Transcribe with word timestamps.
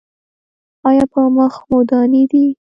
ایا 0.87 1.03
په 1.11 1.21
مخ 1.35 1.53
مو 1.69 1.79
دانې 1.89 2.23
دي؟ 2.31 2.45